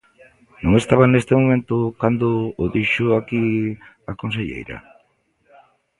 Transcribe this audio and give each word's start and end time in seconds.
¿Non 0.63 0.73
estaba 0.81 1.05
nese 1.11 1.33
momento 1.41 1.75
cando 2.01 2.27
o 2.63 2.65
dixo 2.75 3.05
aquí 3.19 3.43
a 4.11 4.13
conselleira? 4.21 4.77